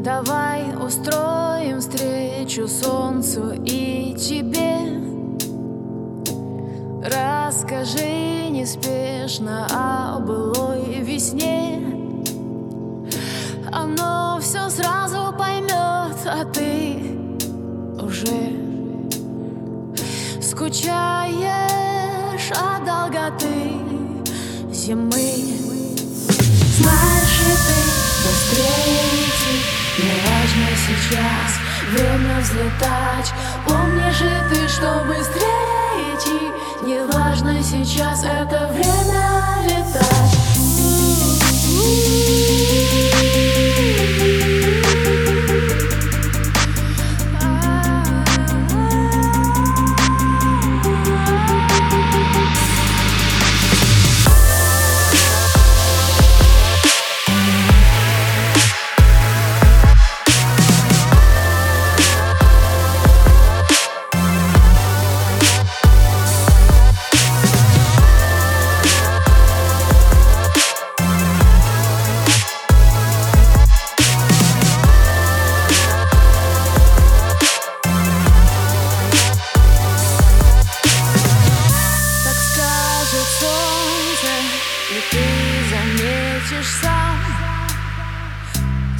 Давай 0.00 0.64
устроим 0.80 1.80
встречу 1.80 2.68
солнцу 2.68 3.52
и 3.64 4.14
тебе. 4.14 4.78
Расскажи 7.02 8.48
неспешно 8.48 9.66
о 9.70 10.20
былой 10.20 11.00
весне. 11.00 11.82
Оно 13.72 14.38
все 14.40 14.70
сразу 14.70 15.34
поймет, 15.36 16.16
а 16.26 16.44
ты 16.44 17.00
уже 18.00 18.68
Скучаешь 20.40 21.40
от 22.52 22.84
долготы 22.84 23.74
зимы. 24.70 25.34
Знаешь 26.78 27.07
сейчас. 31.08 31.58
Время 31.92 32.40
взлетать. 32.40 33.32
Помнишь 33.66 34.20
ли 34.20 34.30
ты, 34.50 34.68
что 34.68 35.04
быстрее 35.06 36.14
идти. 36.14 36.86
Не 36.86 37.04
важно 37.12 37.62
сейчас 37.62 38.24
это 38.24 38.68
время 38.72 39.47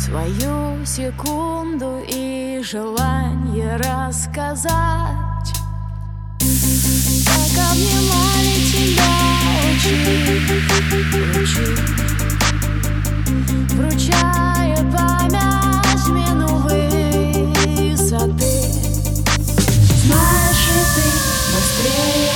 Свою 0.09 0.87
секунду 0.87 2.03
и 2.09 2.63
желание 2.65 3.77
рассказать. 3.77 4.73
Как 7.27 7.53
обнимали 7.71 8.55
тебя 8.73 9.13
лучи, 9.69 9.97
лучи 11.37 11.69
Вручая 13.75 14.81
память 14.91 16.09
мину 16.09 16.57
высоты. 17.77 18.57
Знаешь 20.07 20.69
ли 20.73 20.85
ты, 20.95 21.05
быстрее 21.53 22.33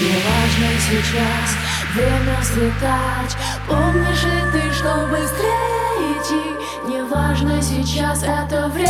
Не 0.00 0.14
важно 0.26 0.68
сейчас 0.80 1.48
время 1.94 2.34
взлетать. 2.40 3.32
Помнишь 3.68 4.24
ли 4.24 4.40
ты, 4.50 4.62
что 4.74 4.90
быстрее 5.06 5.82
идти 6.18 6.61
Не 6.84 7.04
важно 7.04 7.62
сейчас 7.62 8.24
это 8.24 8.68
время 8.68 8.88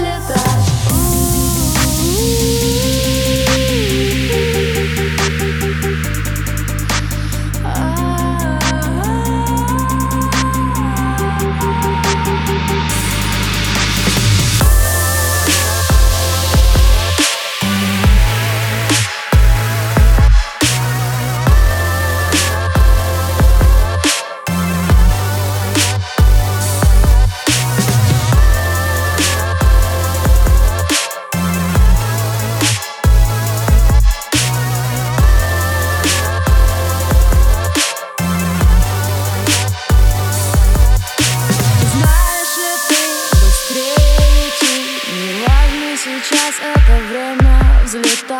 летать 0.00 0.63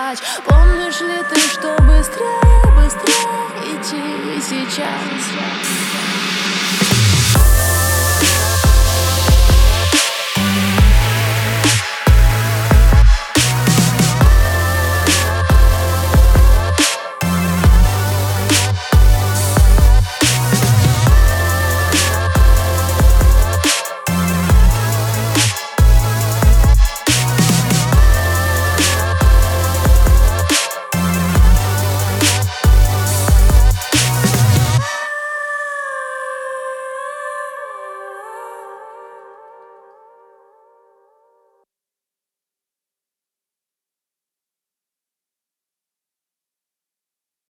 плач 0.04 0.18
Помнишь 0.44 1.00
ли 1.00 1.22
ты, 1.30 1.40
что 1.40 1.76
быстрее, 1.82 2.64
быстрее 2.76 3.76
идти 3.76 4.40
сейчас? 4.40 6.03